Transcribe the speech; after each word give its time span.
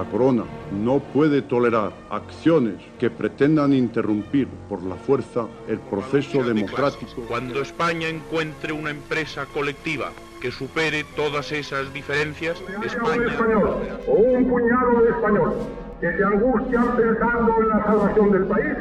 La 0.00 0.06
corona 0.06 0.44
no 0.72 0.98
puede 0.98 1.42
tolerar 1.42 1.92
acciones 2.08 2.76
que 2.98 3.10
pretendan 3.10 3.74
interrumpir 3.74 4.48
por 4.66 4.82
la 4.82 4.94
fuerza 4.94 5.46
el 5.68 5.78
proceso 5.78 6.42
democrático. 6.42 7.20
Cuando 7.28 7.60
España 7.60 8.08
encuentre 8.08 8.72
una 8.72 8.92
empresa 8.92 9.44
colectiva 9.52 10.10
que 10.40 10.50
supere 10.52 11.04
todas 11.16 11.52
esas 11.52 11.92
diferencias, 11.92 12.58
España... 12.82 13.26
español 13.26 13.76
o 14.06 14.12
un 14.12 14.48
puñado 14.48 15.02
de 15.02 15.10
español 15.10 15.52
que 16.00 16.16
se 16.16 16.24
angustian 16.24 16.96
pensando 16.96 17.54
en 17.60 17.68
la 17.68 17.84
salvación 17.84 18.32
del 18.32 18.44
país, 18.46 18.76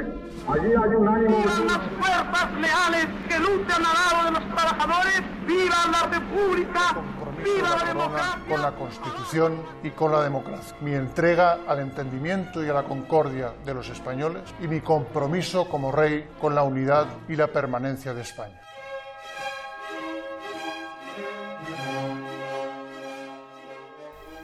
allí 0.47 0.67
hay 0.67 0.95
un 0.95 1.05
ánimo... 1.05 1.37
Unas 1.37 1.81
fuerzas 1.99 2.53
leales 2.61 3.07
que 3.27 3.39
luchan 3.39 3.83
al 3.85 3.93
lado 3.93 4.23
de 4.23 4.31
los 4.39 4.55
trabajadores, 4.55 5.21
¡viva 5.45 5.75
la 5.91 6.17
República! 6.17 6.95
¡Viva 7.43 7.69
la 7.69 7.85
democracia! 7.85 8.39
con 8.47 8.61
la 8.61 8.71
Constitución 8.71 9.61
y 9.83 9.91
con 9.91 10.11
la 10.11 10.23
democracia. 10.23 10.75
Mi 10.81 10.93
entrega 10.93 11.59
al 11.67 11.79
entendimiento 11.79 12.63
y 12.63 12.69
a 12.69 12.73
la 12.73 12.83
concordia 12.83 13.53
de 13.65 13.73
los 13.73 13.89
españoles 13.89 14.43
y 14.59 14.67
mi 14.67 14.81
compromiso 14.81 15.67
como 15.69 15.91
rey 15.91 16.27
con 16.39 16.55
la 16.55 16.63
unidad 16.63 17.05
y 17.27 17.35
la 17.35 17.47
permanencia 17.47 18.13
de 18.13 18.21
España. 18.21 18.59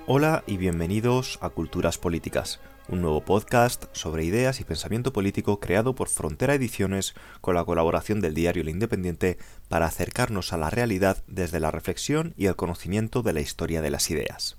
Hola 0.07 0.43
y 0.45 0.57
bienvenidos 0.57 1.39
a 1.41 1.49
Culturas 1.49 1.97
Políticas, 1.97 2.59
un 2.89 3.01
nuevo 3.01 3.21
podcast 3.21 3.85
sobre 3.91 4.23
ideas 4.23 4.59
y 4.59 4.63
pensamiento 4.63 5.11
político 5.11 5.59
creado 5.59 5.95
por 5.95 6.09
Frontera 6.09 6.53
Ediciones 6.53 7.15
con 7.41 7.55
la 7.55 7.65
colaboración 7.65 8.21
del 8.21 8.35
diario 8.35 8.61
El 8.61 8.69
Independiente 8.69 9.39
para 9.67 9.87
acercarnos 9.87 10.53
a 10.53 10.57
la 10.57 10.69
realidad 10.69 11.23
desde 11.25 11.59
la 11.59 11.71
reflexión 11.71 12.35
y 12.37 12.45
el 12.45 12.55
conocimiento 12.55 13.23
de 13.23 13.33
la 13.33 13.39
historia 13.39 13.81
de 13.81 13.89
las 13.89 14.11
ideas. 14.11 14.57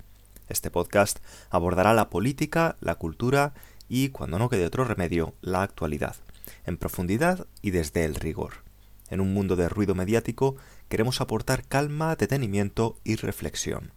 Este 0.48 0.68
podcast 0.68 1.20
abordará 1.48 1.94
la 1.94 2.10
política, 2.10 2.74
la 2.80 2.96
cultura 2.96 3.54
y, 3.88 4.08
cuando 4.08 4.40
no 4.40 4.48
quede 4.48 4.66
otro 4.66 4.84
remedio, 4.84 5.34
la 5.42 5.62
actualidad, 5.62 6.16
en 6.64 6.76
profundidad 6.76 7.46
y 7.62 7.70
desde 7.70 8.04
el 8.04 8.16
rigor. 8.16 8.64
En 9.10 9.20
un 9.20 9.32
mundo 9.32 9.54
de 9.54 9.68
ruido 9.68 9.94
mediático 9.94 10.56
queremos 10.88 11.20
aportar 11.20 11.62
calma, 11.68 12.16
detenimiento 12.16 12.98
y 13.04 13.14
reflexión. 13.14 13.92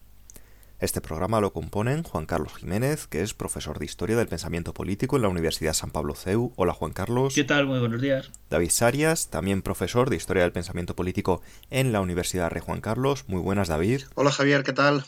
Este 0.80 1.02
programa 1.02 1.42
lo 1.42 1.52
componen 1.52 2.04
Juan 2.04 2.26
Carlos 2.26 2.54
Jiménez, 2.56 3.06
que 3.06 3.22
es 3.22 3.34
profesor 3.34 3.80
de 3.80 3.86
Historia 3.86 4.16
del 4.16 4.30
Pensamiento 4.30 4.74
Político 4.74 5.18
en 5.18 5.24
la 5.24 5.28
Universidad 5.28 5.74
San 5.74 5.92
Pablo 5.92 6.16
CEU. 6.16 6.54
Hola 6.56 6.72
Juan 6.72 6.94
Carlos. 6.94 7.36
¿Qué 7.36 7.44
tal? 7.44 7.66
Muy 7.66 7.80
buenos 7.80 8.00
días. 8.00 8.32
David 8.50 8.70
Sarias, 8.70 9.30
también 9.30 9.62
profesor 9.62 10.10
de 10.10 10.16
Historia 10.16 10.44
del 10.44 10.54
Pensamiento 10.54 10.96
Político 10.96 11.42
en 11.70 11.92
la 11.92 12.00
Universidad 12.00 12.50
Rey 12.50 12.62
Juan 12.66 12.80
Carlos. 12.80 13.26
Muy 13.28 13.42
buenas 13.42 13.68
David. 13.68 14.04
Hola 14.16 14.32
Javier, 14.32 14.64
¿qué 14.64 14.72
tal? 14.72 15.04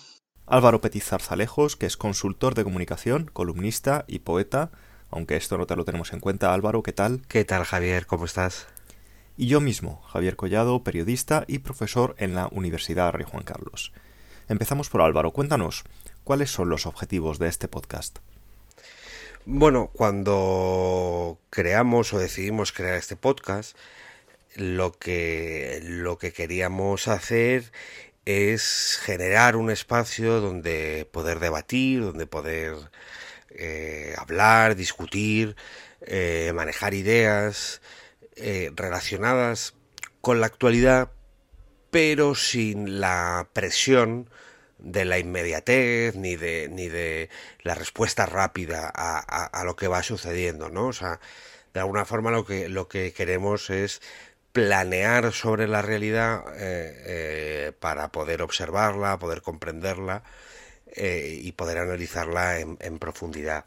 Álvaro 0.46 0.82
Petit 0.82 1.04
Zarzalejos, 1.04 1.78
que 1.78 1.86
es 1.86 1.96
consultor 1.96 2.54
de 2.54 2.66
comunicación, 2.66 3.30
columnista 3.32 4.04
y 4.10 4.20
poeta. 4.20 4.72
Aunque 5.10 5.38
esto 5.38 5.58
no 5.58 5.68
te 5.68 5.78
lo 5.78 5.86
tenemos 5.86 6.12
en 6.12 6.20
cuenta, 6.20 6.54
Álvaro, 6.54 6.84
¿qué 6.84 6.92
tal? 6.92 7.22
¿Qué 7.30 7.46
tal 7.46 7.64
Javier? 7.64 8.08
¿Cómo 8.08 8.26
estás? 8.26 8.68
Y 9.38 9.48
yo 9.48 9.62
mismo, 9.62 10.02
Javier 10.02 10.36
Collado, 10.36 10.84
periodista 10.84 11.46
y 11.48 11.60
profesor 11.60 12.14
en 12.18 12.36
la 12.36 12.50
Universidad 12.52 13.14
Rey 13.14 13.26
Juan 13.26 13.46
Carlos. 13.46 13.94
Empezamos 14.52 14.90
por 14.90 15.00
Álvaro. 15.00 15.32
Cuéntanos, 15.32 15.86
¿cuáles 16.26 16.52
son 16.52 16.68
los 16.68 16.86
objetivos 16.86 17.40
de 17.40 17.48
este 17.48 17.70
podcast? 17.70 18.20
Bueno, 19.46 19.90
cuando 19.94 21.40
creamos 21.50 22.12
o 22.12 22.20
decidimos 22.20 22.74
crear 22.74 22.96
este 22.96 23.16
podcast, 23.16 23.78
lo 24.58 24.92
que, 24.92 25.80
lo 25.86 26.18
que 26.18 26.34
queríamos 26.34 27.08
hacer 27.08 27.72
es 28.26 29.00
generar 29.02 29.56
un 29.56 29.72
espacio 29.72 30.42
donde 30.42 31.08
poder 31.10 31.40
debatir, 31.40 32.02
donde 32.02 32.28
poder 32.28 32.76
eh, 33.52 34.16
hablar, 34.18 34.76
discutir, 34.76 35.56
eh, 36.02 36.52
manejar 36.54 36.94
ideas 36.94 37.82
eh, 38.36 38.70
relacionadas 38.76 39.76
con 40.20 40.42
la 40.42 40.48
actualidad, 40.48 41.10
pero 41.92 42.36
sin 42.36 43.00
la 43.00 43.50
presión 43.54 44.30
de 44.80 45.06
la 45.06 45.20
inmediatez 45.20 46.16
ni 46.16 46.36
de, 46.36 46.68
ni 46.72 46.88
de 46.90 47.30
la 47.62 47.76
respuesta 47.76 48.26
rápida 48.26 48.92
a, 48.94 49.20
a, 49.46 49.64
lo 49.64 49.76
que 49.76 49.88
va 49.88 50.02
sucediendo, 50.02 50.70
¿no? 50.70 50.88
O 50.88 50.94
sea, 50.94 51.20
de 51.74 51.80
alguna 51.80 52.06
forma 52.06 52.32
lo 52.32 52.46
que, 52.46 52.68
lo 52.70 52.88
que 52.88 53.14
queremos 53.14 53.70
es 53.70 54.02
planear 54.52 55.32
sobre 55.32 55.68
la 55.68 55.82
realidad 55.82 56.44
eh, 56.56 57.04
eh, 57.06 57.72
para 57.80 58.12
poder 58.12 58.42
observarla, 58.42 59.20
poder 59.20 59.42
comprenderla 59.42 60.24
eh, 60.94 61.40
y 61.42 61.52
poder 61.54 61.78
analizarla 61.78 62.60
en, 62.60 62.78
en, 62.82 63.00
profundidad. 63.00 63.66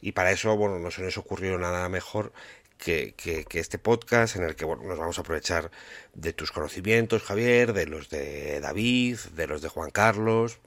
Y 0.00 0.12
para 0.12 0.30
eso, 0.32 0.56
bueno, 0.56 0.78
no 0.78 0.90
se 0.90 1.02
nos 1.02 1.16
ocurrió 1.18 1.58
nada 1.58 1.88
mejor 1.88 2.32
que, 2.82 3.14
que, 3.14 3.60
este 3.60 3.78
podcast 3.78 4.34
en 4.34 4.42
el 4.42 4.56
que 4.56 4.64
bueno, 4.64 4.82
nos 4.82 4.98
vamos 4.98 5.16
a 5.18 5.20
aprovechar 5.20 5.70
de 6.14 6.32
tus 6.32 6.50
conocimientos, 6.50 7.22
Javier, 7.22 7.72
de 7.72 7.86
los 7.86 8.08
de 8.08 8.60
David, 8.60 9.18
de 9.36 9.46
los 9.46 9.62
de 9.62 9.68
Juan 9.68 9.90
Carlos, 9.90 10.58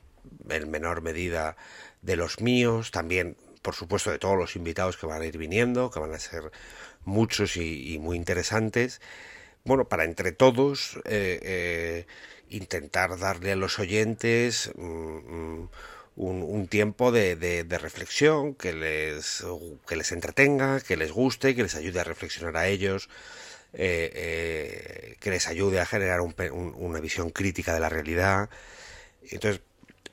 en 0.49 0.71
menor 0.71 1.01
medida 1.01 1.57
de 2.01 2.15
los 2.15 2.39
míos, 2.39 2.91
también, 2.91 3.35
por 3.61 3.75
supuesto, 3.75 4.11
de 4.11 4.19
todos 4.19 4.37
los 4.37 4.55
invitados 4.55 4.95
que 4.95 5.07
van 5.07 5.21
a 5.21 5.25
ir 5.25 5.37
viniendo, 5.37 5.91
que 5.91 5.99
van 5.99 6.13
a 6.13 6.19
ser 6.19 6.51
muchos 7.03 7.57
y, 7.57 7.97
muy 7.99 8.15
interesantes. 8.15 9.01
Bueno, 9.65 9.89
para 9.89 10.05
entre 10.05 10.31
todos 10.31 10.95
eh, 11.03 11.39
eh, 11.41 12.05
intentar 12.49 13.17
darle 13.19 13.51
a 13.51 13.55
los 13.57 13.77
oyentes 13.79 14.71
mmm, 14.75 15.65
un, 16.15 16.67
tiempo 16.67 17.11
de, 17.11 17.65
reflexión 17.81 18.55
que 18.55 18.73
les, 18.73 19.43
que 19.87 19.95
les 19.95 20.11
entretenga, 20.11 20.79
que 20.79 20.97
les 20.97 21.11
guste, 21.11 21.55
que 21.55 21.63
les 21.63 21.75
ayude 21.75 21.99
a 21.99 22.03
reflexionar 22.03 22.55
a 22.57 22.67
ellos, 22.67 23.09
eh, 23.73 24.11
eh, 24.13 25.17
que 25.19 25.29
les 25.29 25.47
ayude 25.47 25.79
a 25.79 25.85
generar 25.85 26.21
un, 26.21 26.33
un, 26.51 26.73
una 26.77 26.99
visión 26.99 27.29
crítica 27.31 27.73
de 27.73 27.79
la 27.81 27.89
realidad. 27.89 28.49
Entonces, 29.29 29.61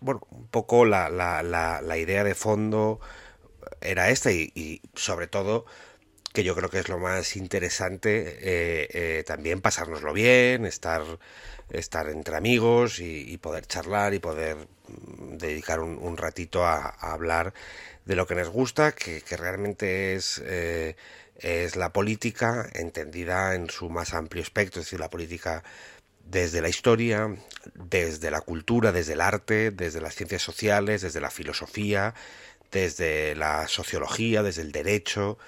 bueno, 0.01 0.27
un 0.31 0.49
poco 0.49 0.85
la, 0.85 1.09
la, 1.09 1.43
la, 1.43 1.81
la 1.81 1.99
idea 1.99 2.25
de 2.25 2.35
fondo 2.35 3.01
era 3.81 4.11
esta 4.11 4.33
y, 4.33 4.83
sobre 4.95 5.29
todo 5.29 5.65
que 6.33 6.45
yo 6.45 6.55
creo 6.55 6.71
que 6.71 6.79
es 6.79 6.89
lo 6.89 6.99
más 6.99 7.37
interesante 7.37 8.39
eh, 8.41 9.23
también 9.25 9.61
pasárnoslo 9.61 10.15
bien, 10.15 10.65
estar, 10.65 11.03
estar 11.71 12.09
entre 12.09 12.37
amigos 12.37 13.01
y, 13.01 13.37
poder 13.39 13.67
charlar 13.67 14.15
y 14.15 14.19
poder 14.19 14.57
dedicar 15.39 15.81
un, 15.81 16.17
ratito 16.17 16.65
a, 16.65 16.89
hablar 16.89 17.55
de 18.05 18.17
lo 18.17 18.27
que 18.27 18.35
nos 18.35 18.49
gusta, 18.49 18.93
que, 18.93 19.21
que 19.21 19.37
realmente 19.37 20.15
es, 20.15 20.43
eh, 20.45 20.97
es 21.37 21.77
la 21.77 21.93
política 21.93 22.69
entendida 22.75 23.55
en 23.55 23.71
su 23.71 23.91
más 23.91 24.15
amplio 24.15 24.43
espectro, 24.43 24.81
es 24.81 24.87
decir, 24.87 25.01
la 25.01 25.11
política 25.11 25.63
desde 26.25 26.61
la 26.61 26.69
historia, 26.69 27.37
desde 27.75 28.31
la 28.31 28.41
cultura, 28.41 28.93
desde 28.93 29.15
el 29.15 29.21
arte, 29.21 29.71
desde 29.71 30.01
las 30.01 30.15
ciencias 30.15 30.43
sociales, 30.43 31.03
desde 31.03 31.21
la 31.21 31.31
filosofía, 31.31 32.15
desde 32.71 33.35
la 33.35 33.69
sociología, 33.69 34.43
desde 34.43 34.63
el 34.63 34.73
derecho, 34.73 35.39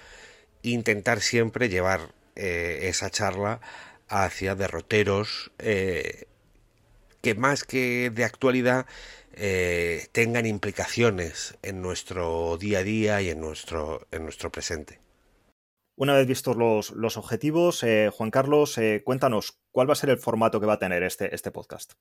intentar 0.63 1.21
siempre 1.21 1.69
llevar 1.69 2.13
eh, 2.37 2.81
esa 2.83 3.11
charla 3.11 3.61
hacia 4.09 4.55
derroteros 4.55 5.51
eh, 5.59 6.27
que 7.23 7.35
más 7.35 7.65
que 7.65 8.11
de 8.11 8.25
actualidad 8.25 8.87
eh, 9.37 10.09
tengan 10.13 10.47
implicaciones 10.47 11.57
en 11.63 11.83
nuestro 11.83 12.57
día 12.59 12.81
a 12.81 12.83
día 12.83 13.23
y 13.23 13.31
en 13.31 13.41
nuestro, 13.41 14.07
en 14.11 14.25
nuestro 14.25 14.51
presente. 14.51 15.01
Una 15.97 16.15
vez 16.15 16.27
vistos 16.27 16.57
los, 16.57 16.91
los 16.91 17.17
objetivos, 17.17 17.83
eh, 17.85 18.11
Juan 18.13 18.31
Carlos, 18.31 18.77
eh, 18.79 19.03
cuéntanos, 19.05 19.59
¿cuál 19.71 19.89
va 19.89 19.93
a 19.93 19.97
ser 19.97 20.11
el 20.11 20.19
formato 20.19 20.59
que 20.59 20.67
va 20.67 20.75
a 20.75 20.79
tener 20.79 21.05
este, 21.05 21.33
este 21.33 21.53
podcast? 21.53 21.93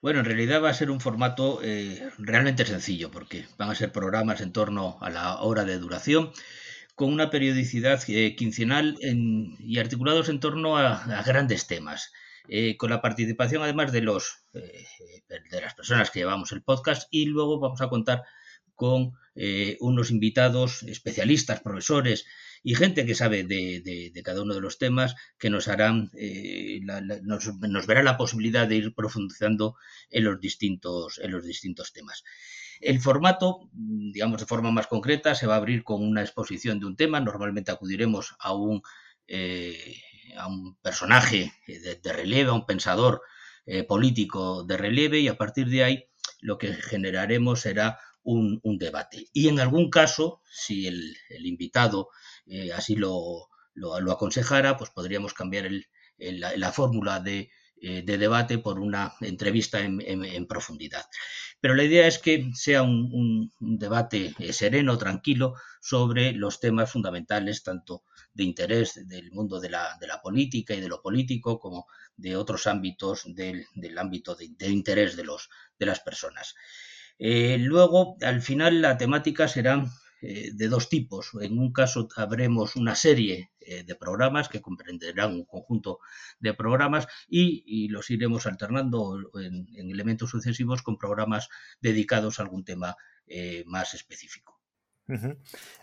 Bueno, 0.00 0.20
en 0.20 0.24
realidad 0.24 0.62
va 0.62 0.70
a 0.70 0.74
ser 0.74 0.90
un 0.90 1.00
formato 1.00 1.60
eh, 1.62 2.10
realmente 2.18 2.64
sencillo, 2.64 3.10
porque 3.10 3.46
van 3.58 3.70
a 3.70 3.74
ser 3.74 3.92
programas 3.92 4.40
en 4.40 4.52
torno 4.52 4.98
a 5.00 5.10
la 5.10 5.40
hora 5.40 5.64
de 5.64 5.78
duración, 5.78 6.32
con 6.94 7.12
una 7.12 7.30
periodicidad 7.30 8.02
eh, 8.08 8.34
quincenal 8.34 8.96
en, 9.00 9.56
y 9.58 9.78
articulados 9.78 10.28
en 10.28 10.40
torno 10.40 10.78
a, 10.78 11.04
a 11.04 11.22
grandes 11.22 11.66
temas. 11.66 12.12
Eh, 12.46 12.76
con 12.76 12.90
la 12.90 13.00
participación 13.00 13.62
además 13.62 13.90
de 13.90 14.02
los 14.02 14.44
eh, 14.52 14.84
de 15.28 15.60
las 15.62 15.74
personas 15.74 16.10
que 16.10 16.18
llevamos 16.18 16.52
el 16.52 16.62
podcast 16.62 17.08
y 17.10 17.24
luego 17.24 17.58
vamos 17.58 17.80
a 17.80 17.88
contar 17.88 18.22
con 18.74 19.12
eh, 19.34 19.78
unos 19.80 20.10
invitados 20.10 20.82
especialistas, 20.82 21.60
profesores 21.60 22.26
y 22.62 22.74
gente 22.74 23.06
que 23.06 23.14
sabe 23.14 23.44
de, 23.44 23.80
de, 24.12 24.22
cada 24.22 24.42
uno 24.42 24.52
de 24.52 24.60
los 24.60 24.78
temas 24.78 25.14
que 25.38 25.48
nos 25.48 25.68
harán 25.68 26.10
la, 26.12 27.00
nos, 27.00 27.46
nos, 27.60 27.86
verá 27.86 28.02
la 28.02 28.16
posibilidad 28.16 28.68
de 28.68 28.76
ir 28.76 28.94
profundizando 28.94 29.76
en 30.10 30.24
los 30.24 30.38
distintos 30.40 31.18
en 31.22 31.32
los 31.32 31.44
distintos 31.44 31.92
temas. 31.92 32.24
El 32.80 33.00
formato, 33.00 33.70
digamos 33.72 34.40
de 34.40 34.46
forma 34.46 34.70
más 34.70 34.86
concreta, 34.86 35.34
se 35.34 35.46
va 35.46 35.54
a 35.54 35.58
abrir 35.58 35.82
con 35.84 36.02
una 36.02 36.22
exposición 36.22 36.78
de 36.80 36.86
un 36.86 36.96
tema. 36.96 37.20
Normalmente 37.20 37.70
acudiremos 37.70 38.34
a 38.38 38.54
un 38.54 38.82
a 40.36 40.46
un 40.46 40.76
personaje 40.80 41.52
de, 41.66 42.00
de, 42.02 42.12
relieve, 42.12 42.50
a 42.50 42.54
un 42.54 42.66
pensador 42.66 43.22
eh, 43.66 43.84
político 43.84 44.64
de 44.64 44.76
relieve 44.76 45.20
y 45.20 45.28
a 45.28 45.38
partir 45.38 45.68
de 45.68 45.84
ahí 45.84 46.04
lo 46.40 46.58
que 46.58 46.74
generaremos 46.74 47.60
será 47.60 47.98
un, 48.24 48.60
debate. 48.78 49.28
Y 49.32 49.48
en 49.48 49.60
algún 49.60 49.90
caso, 49.90 50.40
si 50.50 50.86
el, 50.86 51.16
invitado 51.44 52.08
eh, 52.46 52.72
así 52.72 52.96
lo, 52.96 53.48
aconsejara, 54.10 54.76
pues 54.76 54.90
podríamos 54.90 55.34
cambiar 55.34 55.70
la, 56.18 56.72
fórmula 56.72 57.20
de, 57.20 57.50
eh, 57.80 58.02
de, 58.02 58.18
debate 58.18 58.58
por 58.58 58.78
una 58.80 59.14
entrevista 59.20 59.80
en, 59.80 60.46
profundidad. 60.46 61.04
Pero 61.60 61.74
la 61.74 61.84
idea 61.84 62.06
es 62.06 62.18
que 62.18 62.50
sea 62.54 62.82
un, 62.82 63.52
debate 63.60 64.34
eh, 64.38 64.52
sereno, 64.52 64.96
tranquilo, 64.96 65.54
sobre 65.80 66.32
los 66.32 66.60
temas 66.60 66.90
fundamentales, 66.90 67.62
tanto 67.62 68.04
de 68.34 68.44
interés 68.44 69.08
del 69.08 69.30
mundo 69.30 69.60
de 69.60 69.70
la, 69.70 69.96
de 70.00 70.06
la 70.06 70.20
política 70.20 70.74
y 70.74 70.80
de 70.80 70.88
lo 70.88 71.00
político, 71.00 71.58
como 71.58 71.86
de 72.16 72.36
otros 72.36 72.66
ámbitos 72.66 73.24
del, 73.26 73.66
ámbito 73.96 74.34
de, 74.34 74.68
interés 74.68 75.16
de, 75.16 75.24
los, 75.24 75.48
de 75.78 75.86
las 75.86 76.00
personas. 76.00 76.54
Eh, 77.18 77.58
luego, 77.58 78.16
al 78.22 78.42
final, 78.42 78.82
la 78.82 78.98
temática 78.98 79.46
será 79.48 79.84
eh, 80.20 80.50
de 80.52 80.68
dos 80.68 80.88
tipos. 80.88 81.30
En 81.40 81.58
un 81.58 81.72
caso 81.72 82.08
habremos 82.16 82.76
una 82.76 82.94
serie 82.94 83.52
eh, 83.60 83.84
de 83.84 83.94
programas 83.94 84.48
que 84.48 84.60
comprenderán 84.60 85.32
un 85.32 85.44
conjunto 85.44 86.00
de 86.40 86.54
programas 86.54 87.06
y, 87.28 87.88
los 87.88 88.10
iremos 88.10 88.46
alternando 88.46 89.30
en, 89.40 89.90
elementos 89.90 90.30
sucesivos 90.30 90.82
con 90.82 90.98
programas 90.98 91.48
dedicados 91.80 92.38
a 92.38 92.42
algún 92.42 92.64
tema 92.64 92.96
más 93.64 93.94
específico. 93.94 94.53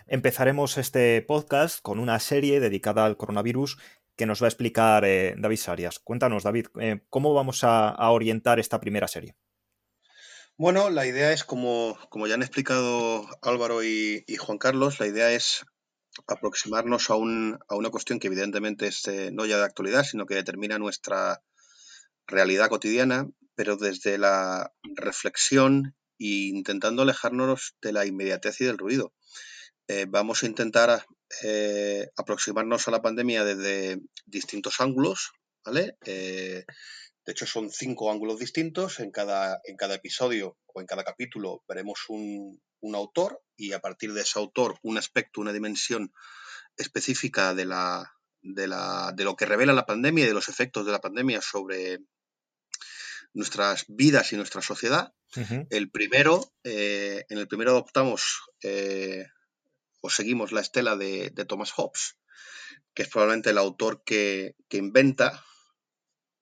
Empezaremos 0.06 0.78
este 0.78 1.22
podcast 1.22 1.80
con 1.80 1.98
una 1.98 2.18
serie 2.18 2.60
dedicada 2.60 3.04
al 3.04 3.16
coronavirus 3.16 3.78
que 4.16 4.26
nos 4.26 4.42
va 4.42 4.46
a 4.46 4.48
explicar 4.48 5.02
David 5.02 5.56
Sarias. 5.56 5.98
Cuéntanos, 5.98 6.42
David, 6.42 6.66
¿cómo 7.08 7.34
vamos 7.34 7.64
a 7.64 8.10
orientar 8.10 8.58
esta 8.58 8.80
primera 8.80 9.08
serie? 9.08 9.36
Bueno, 10.58 10.90
la 10.90 11.06
idea 11.06 11.32
es, 11.32 11.44
como, 11.44 11.98
como 12.10 12.26
ya 12.26 12.34
han 12.34 12.42
explicado 12.42 13.26
Álvaro 13.40 13.82
y, 13.82 14.24
Juan 14.38 14.58
Carlos, 14.58 15.00
la 15.00 15.06
idea 15.06 15.32
es 15.32 15.64
aproximarnos 16.26 17.08
a, 17.10 17.16
un, 17.16 17.58
a 17.68 17.74
una 17.74 17.90
cuestión 17.90 18.18
que 18.18 18.26
evidentemente 18.26 18.86
es 18.86 19.08
eh, 19.08 19.30
no 19.32 19.46
ya 19.46 19.56
de 19.56 19.64
actualidad, 19.64 20.04
sino 20.04 20.26
que 20.26 20.34
determina 20.34 20.78
nuestra 20.78 21.42
realidad 22.26 22.68
cotidiana, 22.68 23.28
pero 23.54 23.76
desde 23.76 24.18
la 24.18 24.72
reflexión 24.94 25.96
e 26.22 26.48
intentando 26.48 27.02
alejarnos 27.02 27.74
de 27.82 27.92
la 27.92 28.06
inmediatez 28.06 28.60
y 28.60 28.64
del 28.64 28.78
ruido. 28.78 29.12
Eh, 29.88 30.06
vamos 30.08 30.42
a 30.42 30.46
intentar 30.46 31.04
eh, 31.42 32.08
aproximarnos 32.16 32.86
a 32.86 32.90
la 32.90 33.02
pandemia 33.02 33.44
desde 33.44 34.00
distintos 34.26 34.80
ángulos, 34.80 35.32
¿vale? 35.64 35.96
De 37.24 37.32
hecho, 37.32 37.46
son 37.46 37.70
cinco 37.70 38.10
ángulos 38.10 38.38
distintos. 38.38 38.98
En 39.00 39.10
cada, 39.10 39.60
en 39.64 39.76
cada 39.76 39.94
episodio 39.94 40.58
o 40.66 40.80
en 40.80 40.86
cada 40.86 41.04
capítulo 41.04 41.62
veremos 41.68 42.04
un, 42.08 42.60
autor 42.94 43.40
y 43.56 43.74
a 43.74 43.80
partir 43.80 44.12
de 44.12 44.22
ese 44.22 44.40
autor 44.40 44.76
un 44.82 44.98
aspecto, 44.98 45.40
una 45.40 45.52
dimensión 45.52 46.12
específica 46.76 47.54
de, 47.54 47.64
la, 47.64 48.12
de, 48.40 48.66
la, 48.66 49.12
de 49.14 49.22
lo 49.22 49.36
que 49.36 49.46
revela 49.46 49.72
la 49.72 49.86
pandemia 49.86 50.24
y 50.24 50.26
de 50.26 50.34
los 50.34 50.48
efectos 50.48 50.84
de 50.84 50.90
la 50.90 51.00
pandemia 51.00 51.40
sobre 51.40 52.00
nuestras 53.34 53.84
vidas 53.88 54.32
y 54.32 54.36
nuestra 54.36 54.62
sociedad. 54.62 55.12
El 55.70 55.90
primero, 55.90 56.52
eh, 56.62 57.24
en 57.30 57.38
el 57.38 57.48
primero 57.48 57.70
adoptamos 57.70 58.42
eh, 58.62 59.24
o 60.02 60.10
seguimos 60.10 60.52
la 60.52 60.60
estela 60.60 60.94
de, 60.96 61.30
Thomas 61.48 61.72
Hobbes, 61.72 62.18
que 62.92 63.02
es 63.02 63.08
probablemente 63.08 63.50
el 63.50 63.58
autor 63.58 64.02
que, 64.04 64.56
que 64.68 64.76
inventa 64.76 65.42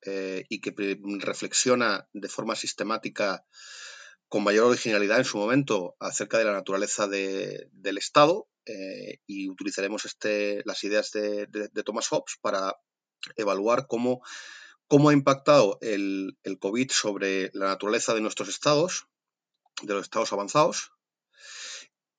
eh, 0.02 0.44
y 0.48 0.60
que 0.60 0.74
reflexiona 1.20 2.08
de 2.12 2.28
forma 2.28 2.56
sistemática 2.56 3.44
con 4.28 4.42
mayor 4.42 4.66
originalidad 4.66 5.18
en 5.18 5.24
su 5.24 5.38
momento 5.38 5.96
acerca 6.00 6.38
de 6.38 6.44
la 6.44 6.52
naturaleza 6.52 7.06
del 7.06 7.98
Estado 7.98 8.48
y 9.26 9.50
utilizaremos 9.50 10.04
este, 10.04 10.62
las 10.64 10.84
ideas 10.84 11.10
de, 11.10 11.48
Thomas 11.84 12.08
Hobbes 12.08 12.38
para 12.40 12.76
evaluar 13.36 13.86
cómo, 13.88 14.22
cómo 14.90 15.10
ha 15.10 15.12
impactado 15.12 15.78
el, 15.82 16.36
COVID 16.58 16.90
sobre 16.90 17.52
la 17.54 17.66
naturaleza 17.66 18.12
de 18.12 18.20
nuestros 18.20 18.48
estados, 18.48 19.06
de 19.82 19.94
los 19.94 20.02
estados 20.02 20.32
avanzados, 20.32 20.90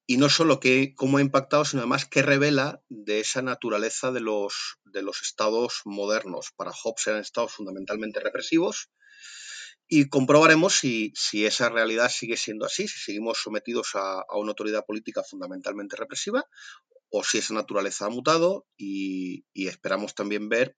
y 0.07 0.15
no 0.15 0.29
solo 0.29 0.61
que, 0.61 0.95
cómo 0.95 1.17
ha 1.17 1.21
impactado, 1.21 1.65
sino 1.65 1.81
además 1.81 2.05
qué 2.05 2.21
revela 2.21 2.81
de 2.87 3.19
esa 3.19 3.41
naturaleza 3.41 4.11
de 4.11 4.21
los, 4.21 4.79
de 4.85 5.01
los 5.01 5.21
estados 5.21 5.81
modernos. 5.83 6.53
Para 6.55 6.71
Hobbes 6.71 7.07
eran 7.07 7.19
estados 7.19 7.51
fundamentalmente 7.51 8.21
represivos 8.21 8.89
y 9.85 10.07
comprobaremos 10.07 10.73
si, 10.73 11.11
si, 11.13 11.45
esa 11.45 11.67
realidad 11.67 12.09
sigue 12.09 12.37
siendo 12.37 12.65
así, 12.65 12.87
si 12.87 12.99
seguimos 12.99 13.39
sometidos 13.39 13.95
a, 13.95 14.23
una 14.37 14.51
autoridad 14.51 14.85
política 14.85 15.23
fundamentalmente 15.23 15.97
represiva 15.97 16.45
o 17.09 17.21
si 17.25 17.39
esa 17.39 17.53
naturaleza 17.53 18.05
ha 18.05 18.09
mutado 18.09 18.65
y 18.77 19.43
esperamos 19.55 20.15
también 20.15 20.47
ver 20.47 20.77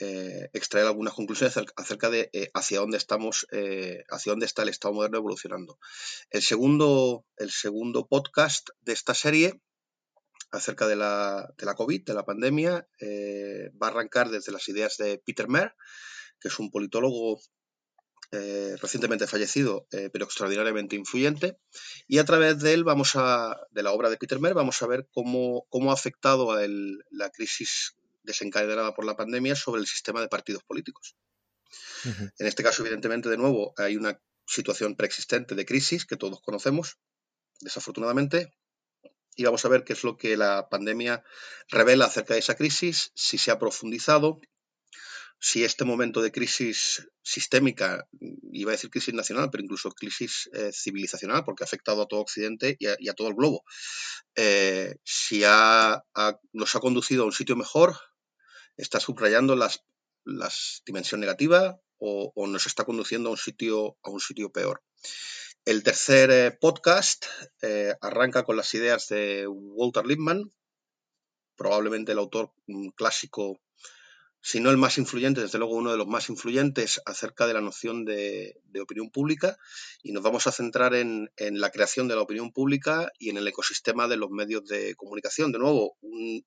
eh, 0.00 0.48
extraer 0.54 0.86
algunas 0.86 1.12
conclusiones 1.12 1.54
acerca 1.76 2.08
de 2.08 2.30
eh, 2.32 2.50
hacia 2.54 2.80
dónde 2.80 2.96
estamos, 2.96 3.46
eh, 3.52 4.04
hacia 4.08 4.32
dónde 4.32 4.46
está 4.46 4.62
el 4.62 4.70
Estado 4.70 4.94
moderno 4.94 5.18
evolucionando. 5.18 5.78
El 6.30 6.42
segundo, 6.42 7.26
el 7.36 7.50
segundo 7.50 8.06
podcast 8.08 8.70
de 8.80 8.94
esta 8.94 9.14
serie 9.14 9.60
acerca 10.50 10.86
de 10.86 10.96
la, 10.96 11.52
de 11.58 11.66
la 11.66 11.74
COVID, 11.74 12.04
de 12.04 12.14
la 12.14 12.24
pandemia, 12.24 12.86
va 13.82 13.86
a 13.86 13.90
arrancar 13.90 14.28
desde 14.28 14.52
las 14.52 14.68
ideas 14.68 14.98
de 14.98 15.18
Peter 15.18 15.48
Mer, 15.48 15.74
que 16.38 16.48
es 16.48 16.58
un 16.58 16.70
politólogo 16.70 17.40
recientemente 18.30 19.26
fallecido, 19.26 19.86
pero 19.90 20.26
extraordinariamente 20.26 20.94
influyente. 20.94 21.56
Y 22.06 22.18
a 22.18 22.26
través 22.26 22.60
de 22.60 22.74
él, 22.74 22.84
vamos 22.84 23.12
a, 23.14 23.56
de 23.70 23.82
la 23.82 23.92
obra 23.92 24.10
de 24.10 24.18
Peter 24.18 24.40
Mer, 24.40 24.52
vamos 24.52 24.82
a 24.82 24.86
ver 24.86 25.08
cómo, 25.10 25.64
cómo 25.70 25.90
ha 25.90 25.94
afectado 25.94 26.52
a 26.52 26.60
la 26.66 27.30
crisis 27.30 27.96
desencadenada 28.22 28.94
por 28.94 29.04
la 29.04 29.16
pandemia 29.16 29.56
sobre 29.56 29.80
el 29.80 29.86
sistema 29.86 30.20
de 30.20 30.28
partidos 30.28 30.62
políticos. 30.64 31.16
En 32.04 32.46
este 32.46 32.62
caso, 32.62 32.82
evidentemente, 32.82 33.28
de 33.28 33.36
nuevo, 33.36 33.74
hay 33.76 33.96
una 33.96 34.20
situación 34.46 34.96
preexistente 34.96 35.54
de 35.54 35.64
crisis 35.64 36.04
que 36.04 36.16
todos 36.16 36.40
conocemos, 36.42 36.98
desafortunadamente, 37.60 38.52
y 39.36 39.44
vamos 39.44 39.64
a 39.64 39.68
ver 39.68 39.84
qué 39.84 39.94
es 39.94 40.04
lo 40.04 40.16
que 40.16 40.36
la 40.36 40.68
pandemia 40.68 41.24
revela 41.68 42.06
acerca 42.06 42.34
de 42.34 42.40
esa 42.40 42.54
crisis, 42.54 43.12
si 43.14 43.38
se 43.38 43.50
ha 43.50 43.58
profundizado, 43.58 44.40
si 45.38 45.64
este 45.64 45.84
momento 45.84 46.22
de 46.22 46.30
crisis 46.30 47.08
sistémica, 47.22 48.06
iba 48.52 48.70
a 48.70 48.76
decir 48.76 48.90
crisis 48.90 49.14
nacional, 49.14 49.48
pero 49.50 49.64
incluso 49.64 49.90
crisis 49.90 50.48
eh, 50.52 50.70
civilizacional, 50.72 51.44
porque 51.44 51.64
ha 51.64 51.66
afectado 51.66 52.02
a 52.02 52.06
todo 52.06 52.20
Occidente 52.20 52.76
y 52.78 53.08
a, 53.08 53.14
todo 53.14 53.28
el 53.28 53.34
globo, 53.34 53.64
eh, 54.36 54.96
si 55.02 55.40
nos 55.40 56.76
ha 56.76 56.80
conducido 56.80 57.24
a 57.24 57.26
un 57.26 57.32
sitio 57.32 57.56
mejor, 57.56 57.96
está 58.76 59.00
subrayando 59.00 59.56
las, 59.56 59.84
las 60.24 60.82
dimensión 60.86 61.20
negativa 61.20 61.80
o, 61.98 62.32
nos 62.48 62.66
está 62.66 62.84
conduciendo 62.84 63.28
a 63.28 63.32
un 63.32 63.38
sitio, 63.38 63.96
a 64.02 64.10
un 64.10 64.18
sitio 64.18 64.50
peor. 64.50 64.82
El 65.64 65.84
tercer 65.84 66.30
eh, 66.32 66.50
podcast 66.50 67.26
eh, 67.62 67.94
arranca 68.00 68.42
con 68.42 68.56
las 68.56 68.74
ideas 68.74 69.06
de 69.08 69.46
Walter 69.46 70.04
Lippmann, 70.04 70.50
probablemente 71.56 72.10
el 72.10 72.18
autor 72.18 72.52
clásico, 72.96 73.60
si 74.42 74.58
no 74.58 74.70
el 74.70 74.76
más 74.76 74.98
influyente, 74.98 75.40
desde 75.40 75.58
luego 75.58 75.74
uno 75.74 75.92
de 75.92 75.96
los 75.96 76.08
más 76.08 76.28
influyentes 76.28 77.00
acerca 77.06 77.46
de 77.46 77.54
la 77.54 77.60
noción 77.60 78.04
de, 78.04 78.60
opinión 78.82 79.10
pública 79.10 79.56
y 80.02 80.12
nos 80.12 80.24
vamos 80.24 80.48
a 80.48 80.52
centrar 80.52 80.94
en, 80.94 81.30
la 81.38 81.70
creación 81.70 82.08
de 82.08 82.16
la 82.16 82.22
opinión 82.22 82.50
pública 82.52 83.08
y 83.18 83.30
en 83.30 83.36
el 83.36 83.46
ecosistema 83.46 84.08
de 84.08 84.16
los 84.16 84.30
medios 84.30 84.64
de 84.66 84.96
comunicación. 84.96 85.52
De 85.52 85.60
nuevo, 85.60 85.96
un, 86.00 86.44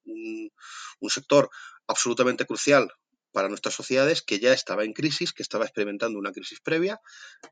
un 0.99 1.09
sector 1.09 1.49
absolutamente 1.87 2.45
crucial 2.45 2.91
para 3.35 3.49
nuestras 3.49 3.75
sociedades 3.75 4.21
que 4.21 4.39
ya 4.39 4.53
estaba 4.53 4.85
en 4.85 4.93
crisis, 4.93 5.33
que 5.33 5.43
estaba 5.43 5.65
experimentando 5.65 6.17
una 6.17 6.31
crisis 6.31 6.61
previa, 6.61 7.01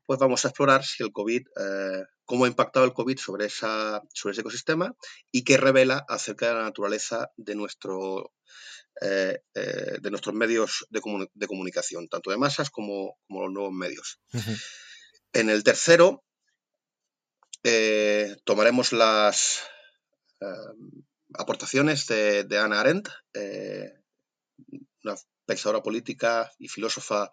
pues 0.06 0.18
vamos 0.18 0.42
a 0.42 0.48
explorar 0.48 0.82
si 0.82 1.02
el 1.02 1.12
COVID, 1.12 1.42
eh, 1.42 2.04
cómo 2.24 2.46
ha 2.46 2.48
impactado 2.48 2.86
el 2.86 2.94
COVID 2.94 3.18
sobre, 3.18 3.44
esa, 3.44 4.00
sobre 4.14 4.32
ese 4.32 4.40
ecosistema 4.40 4.96
y 5.30 5.44
qué 5.44 5.58
revela 5.58 6.02
acerca 6.08 6.48
de 6.48 6.54
la 6.54 6.62
naturaleza 6.62 7.28
de, 7.36 7.54
nuestro, 7.54 8.32
eh, 9.02 9.40
eh, 9.54 9.98
de 10.00 10.10
nuestros 10.10 10.34
medios 10.34 10.86
de, 10.88 11.02
comunicación, 11.46 12.08
tanto 12.08 12.30
de 12.30 12.38
masas 12.38 12.70
como, 12.70 13.18
como 13.28 13.42
los 13.42 13.52
nuevos 13.52 13.74
medios. 13.74 14.20
En 15.34 15.50
el 15.50 15.64
tercero, 15.64 16.24
tomaremos 18.44 18.94
las 18.94 19.60
aportaciones 21.34 22.06
de, 22.06 22.44
de 22.44 22.58
Ana 22.58 22.80
Arendt 22.80 23.10
una 25.04 25.16
pensadora 25.46 25.82
política 25.82 26.50
y 26.58 26.68
filósofa 26.68 27.30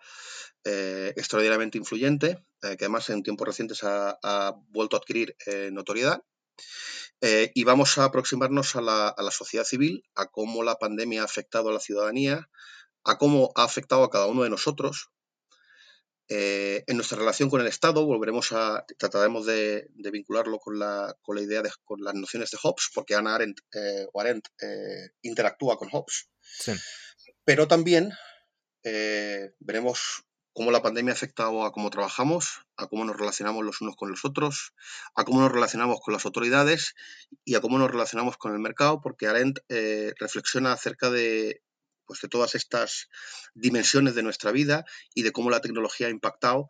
eh, 0.63 1.13
extraordinariamente 1.15 1.77
influyente, 1.77 2.43
eh, 2.61 2.77
que 2.77 2.85
además 2.85 3.09
en 3.09 3.23
tiempos 3.23 3.47
recientes 3.47 3.83
ha, 3.83 4.53
vuelto 4.69 4.95
a 4.95 4.99
adquirir 4.99 5.35
eh, 5.45 5.69
notoriedad. 5.71 6.21
y 7.21 7.63
vamos 7.63 7.97
a 7.97 8.05
aproximarnos 8.05 8.75
a 8.75 8.81
la, 8.81 9.07
a 9.07 9.21
la, 9.21 9.31
sociedad 9.31 9.65
civil, 9.65 10.03
a 10.15 10.25
cómo 10.25 10.63
la 10.63 10.75
pandemia 10.75 11.21
ha 11.21 11.25
afectado 11.25 11.69
a 11.69 11.73
la 11.73 11.79
ciudadanía, 11.79 12.49
a 13.03 13.17
cómo 13.17 13.51
ha 13.55 13.63
afectado 13.63 14.03
a 14.03 14.09
cada 14.09 14.27
uno 14.27 14.43
de 14.43 14.49
nosotros, 14.49 15.11
Eh, 16.33 16.85
en 16.87 16.95
nuestra 16.95 17.17
relación 17.17 17.49
con 17.49 17.59
el 17.59 17.67
Estado 17.67 18.05
volveremos 18.05 18.53
a 18.53 18.85
trataremos 18.97 19.45
de, 19.45 19.89
vincularlo 20.13 20.59
con 20.59 20.79
la, 20.79 21.13
con 21.21 21.35
la 21.35 21.41
idea 21.41 21.61
de 21.61 21.69
con 21.83 22.01
las 22.01 22.13
nociones 22.13 22.49
de 22.51 22.57
Hobbes, 22.57 22.89
porque 22.93 23.15
Ana 23.15 23.35
Arendt, 23.35 23.59
eh, 23.73 24.07
o 24.13 24.21
Arendt 24.21 24.47
eh, 24.61 25.09
interactúa 25.23 25.77
con 25.77 25.89
Hobbes. 25.89 26.29
Pero 27.43 27.67
también 27.67 28.11
veremos 29.59 30.23
cómo 30.53 30.71
la 30.71 30.81
pandemia 30.81 31.13
ha 31.13 31.15
afectado 31.15 31.63
a 31.65 31.71
cómo 31.71 31.89
trabajamos, 31.89 32.61
a 32.75 32.87
cómo 32.87 33.05
nos 33.05 33.17
relacionamos 33.17 33.63
los 33.63 33.81
unos 33.81 33.95
con 33.95 34.09
los 34.09 34.25
otros, 34.25 34.73
a 35.15 35.23
cómo 35.23 35.41
nos 35.41 35.51
relacionamos 35.51 35.99
con 36.01 36.13
las 36.13 36.25
autoridades 36.25 36.93
y 37.45 37.55
a 37.55 37.61
cómo 37.61 37.77
nos 37.77 37.91
relacionamos 37.91 38.37
con 38.37 38.53
el 38.53 38.59
mercado, 38.59 39.01
porque 39.01 39.27
Arendt 39.27 39.59
reflexiona 40.19 40.73
acerca 40.73 41.09
de 41.09 41.61
pues, 42.11 42.19
de 42.19 42.27
todas 42.27 42.55
estas 42.55 43.07
dimensiones 43.53 44.15
de 44.15 44.21
nuestra 44.21 44.51
vida 44.51 44.83
y 45.13 45.23
de 45.23 45.31
cómo 45.31 45.49
la 45.49 45.61
tecnología 45.61 46.07
ha 46.07 46.09
impactado, 46.09 46.67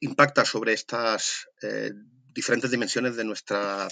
impacta 0.00 0.44
sobre 0.44 0.72
estas 0.72 1.46
eh, 1.62 1.92
diferentes 2.32 2.72
dimensiones 2.72 3.14
de 3.14 3.22
nuestra, 3.22 3.86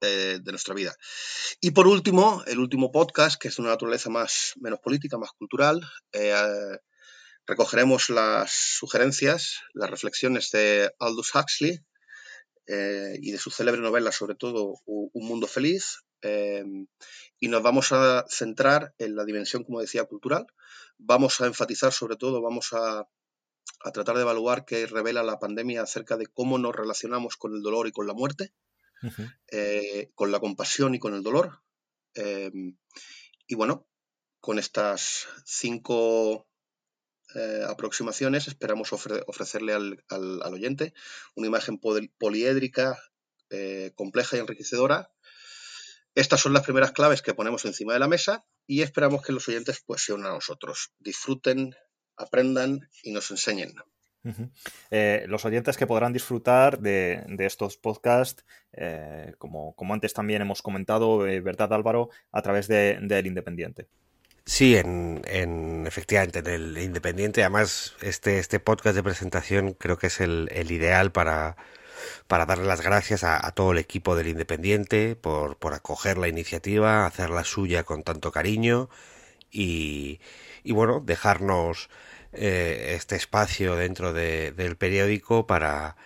eh, 0.00 0.38
de 0.42 0.52
nuestra 0.52 0.74
vida. 0.74 0.94
Y 1.60 1.72
por 1.72 1.86
último, 1.86 2.42
el 2.46 2.58
último 2.58 2.92
podcast, 2.92 3.40
que 3.40 3.48
es 3.48 3.56
de 3.56 3.62
una 3.62 3.72
naturaleza 3.72 4.10
más, 4.10 4.52
menos 4.60 4.80
política, 4.80 5.18
más 5.18 5.32
cultural, 5.32 5.80
eh, 6.12 6.34
recogeremos 7.46 8.10
las 8.10 8.52
sugerencias, 8.52 9.60
las 9.74 9.90
reflexiones 9.90 10.50
de 10.50 10.92
Aldous 10.98 11.34
Huxley 11.34 11.80
y 13.20 13.32
de 13.32 13.38
su 13.38 13.50
célebre 13.50 13.80
novela, 13.80 14.12
sobre 14.12 14.34
todo 14.34 14.74
Un 14.84 15.26
Mundo 15.26 15.46
Feliz, 15.46 16.04
y 17.40 17.48
nos 17.48 17.62
vamos 17.62 17.92
a 17.92 18.24
centrar 18.28 18.94
en 18.98 19.16
la 19.16 19.24
dimensión, 19.24 19.64
como 19.64 19.80
decía, 19.80 20.04
cultural. 20.04 20.46
Vamos 20.98 21.40
a 21.40 21.46
enfatizar 21.46 21.92
sobre 21.92 22.16
todo, 22.16 22.42
vamos 22.42 22.72
a, 22.72 23.08
tratar 23.92 24.16
de 24.16 24.22
evaluar 24.22 24.64
qué 24.64 24.86
revela 24.86 25.22
la 25.22 25.38
pandemia 25.38 25.82
acerca 25.82 26.16
de 26.16 26.26
cómo 26.26 26.58
nos 26.58 26.74
relacionamos 26.74 27.36
con 27.36 27.54
el 27.54 27.62
dolor 27.62 27.86
y 27.86 27.92
con 27.92 28.06
la 28.06 28.14
muerte, 28.14 28.52
eh, 29.50 30.10
con 30.14 30.32
la 30.32 30.40
compasión 30.40 30.94
y 30.94 30.98
con 30.98 31.14
el 31.14 31.22
dolor. 31.22 31.62
Em, 32.14 32.76
y 33.46 33.54
bueno, 33.54 33.86
con 34.40 34.58
estas 34.58 35.26
cinco 35.44 36.48
eh, 37.34 37.64
aproximaciones 37.66 38.48
esperamos 38.48 38.92
ofrecerle 38.92 39.72
al, 39.74 40.42
oyente 40.52 40.94
una 41.34 41.46
imagen 41.46 41.78
poliédrica, 42.18 42.98
eh, 43.50 43.92
compleja 43.94 44.36
y 44.36 44.40
enriquecedora 44.40 45.10
estas 46.18 46.40
son 46.40 46.52
las 46.52 46.64
primeras 46.64 46.90
claves 46.90 47.22
que 47.22 47.32
ponemos 47.32 47.64
encima 47.64 47.92
de 47.92 48.00
la 48.00 48.08
mesa 48.08 48.44
y 48.66 48.82
esperamos 48.82 49.22
que 49.22 49.30
los 49.30 49.46
oyentes 49.46 49.84
pues, 49.86 50.02
se 50.02 50.12
unan 50.12 50.32
a 50.32 50.34
nosotros, 50.34 50.92
disfruten, 50.98 51.76
aprendan 52.16 52.90
y 53.04 53.12
nos 53.12 53.30
enseñen. 53.30 53.72
Eh, 54.90 55.24
los 55.28 55.44
oyentes 55.44 55.76
que 55.76 55.86
podrán 55.86 56.12
disfrutar 56.12 56.78
de, 56.78 57.24
estos 57.38 57.76
podcasts, 57.76 58.44
eh, 58.72 59.32
como, 59.38 59.74
antes 59.90 60.12
también 60.12 60.42
hemos 60.42 60.62
comentado, 60.62 61.26
eh, 61.26 61.40
¿verdad 61.40 61.72
Álvaro? 61.72 62.10
A 62.32 62.42
través 62.42 62.68
del 62.68 63.26
Independiente. 63.26 63.86
Sí, 64.44 64.76
en, 64.76 65.22
en, 65.26 65.86
efectivamente, 65.86 66.38
en 66.38 66.46
el 66.46 66.78
Independiente. 66.78 67.42
Además, 67.42 67.94
este, 68.00 68.38
este 68.38 68.60
podcast 68.60 68.96
de 68.96 69.02
presentación 69.02 69.74
creo 69.74 69.98
que 69.98 70.06
es 70.06 70.20
el 70.20 70.70
ideal 70.70 71.12
para, 71.12 71.56
para 72.26 72.46
darle 72.46 72.66
las 72.66 72.80
gracias 72.80 73.24
a, 73.24 73.50
todo 73.52 73.72
el 73.72 73.78
equipo 73.78 74.16
del 74.16 74.28
Independiente 74.28 75.16
por, 75.16 75.56
acoger 75.72 76.18
la 76.18 76.28
iniciativa, 76.28 77.06
hacerla 77.06 77.44
suya 77.44 77.84
con 77.84 78.02
tanto 78.02 78.32
cariño 78.32 78.88
y 79.50 80.20
bueno, 80.64 81.00
dejarnos 81.04 81.88
eh, 82.32 82.94
este 82.94 83.16
espacio 83.16 83.76
dentro 83.76 84.12
del 84.12 84.76
periódico 84.76 85.46
para, 85.46 85.96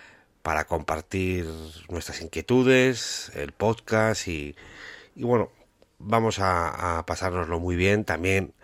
para 0.42 0.64
compartir 0.66 1.46
nuestras 1.88 2.20
inquietudes, 2.22 3.32
el 3.34 3.52
podcast 3.52 4.28
y, 4.28 4.54
y 5.14 5.24
bueno, 5.24 5.50
vamos 5.98 6.38
a, 6.38 6.98
a, 6.98 7.06
pasárnoslo 7.06 7.60
muy 7.60 7.76
bien 7.76 8.04
también 8.04 8.54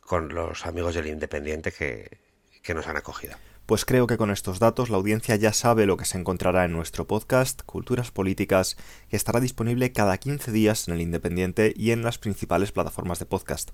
con 0.00 0.34
los 0.34 0.66
amigos 0.66 0.94
del 0.94 1.06
Independiente 1.08 1.72
que, 1.72 2.18
que 2.62 2.74
nos 2.74 2.86
han 2.86 2.96
acogido. 2.96 3.36
Pues 3.66 3.84
creo 3.84 4.06
que 4.06 4.16
con 4.16 4.30
estos 4.30 4.60
datos 4.60 4.90
la 4.90 4.96
audiencia 4.96 5.34
ya 5.34 5.52
sabe 5.52 5.86
lo 5.86 5.96
que 5.96 6.04
se 6.04 6.16
encontrará 6.16 6.64
en 6.64 6.72
nuestro 6.72 7.08
podcast 7.08 7.62
Culturas 7.66 8.12
Políticas, 8.12 8.76
que 9.10 9.16
estará 9.16 9.40
disponible 9.40 9.90
cada 9.90 10.18
15 10.18 10.52
días 10.52 10.86
en 10.86 10.94
el 10.94 11.00
Independiente 11.00 11.74
y 11.76 11.90
en 11.90 12.04
las 12.04 12.18
principales 12.18 12.70
plataformas 12.70 13.18
de 13.18 13.26
podcast. 13.26 13.72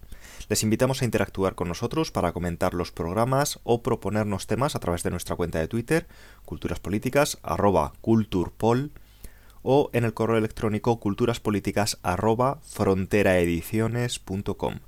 Les 0.48 0.62
invitamos 0.62 1.02
a 1.02 1.04
interactuar 1.04 1.54
con 1.54 1.68
nosotros 1.68 2.10
para 2.10 2.32
comentar 2.32 2.72
los 2.72 2.90
programas 2.90 3.60
o 3.64 3.82
proponernos 3.82 4.46
temas 4.46 4.76
a 4.76 4.80
través 4.80 5.02
de 5.02 5.10
nuestra 5.10 5.36
cuenta 5.36 5.58
de 5.58 5.68
Twitter, 5.68 6.06
culturaspolíticas, 6.46 7.38
arroba 7.42 7.92
culturpol, 8.00 8.92
o 9.62 9.90
en 9.92 10.04
el 10.04 10.14
correo 10.14 10.38
electrónico 10.38 11.00
culturaspolíticas 11.00 11.98
arroba 12.02 12.60
fronteraediciones.com. 12.62 14.78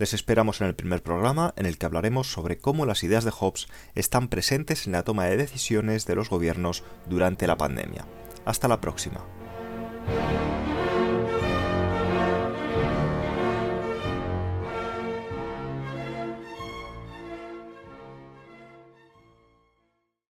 Les 0.00 0.14
esperamos 0.14 0.62
en 0.62 0.66
el 0.66 0.74
primer 0.74 1.02
programa 1.02 1.52
en 1.58 1.66
el 1.66 1.76
que 1.76 1.84
hablaremos 1.84 2.32
sobre 2.32 2.56
cómo 2.56 2.86
las 2.86 3.04
ideas 3.04 3.22
de 3.24 3.32
Hobbes 3.32 3.66
están 3.94 4.28
presentes 4.28 4.86
en 4.86 4.92
la 4.92 5.02
toma 5.02 5.26
de 5.26 5.36
decisiones 5.36 6.06
de 6.06 6.14
los 6.14 6.30
gobiernos 6.30 6.84
durante 7.06 7.46
la 7.46 7.58
pandemia. 7.58 8.06
Hasta 8.46 8.66
la 8.66 8.80
próxima. 8.80 9.20